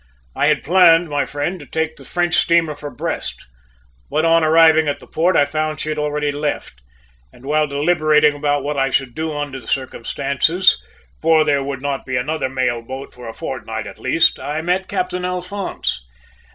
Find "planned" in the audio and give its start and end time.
0.63-1.09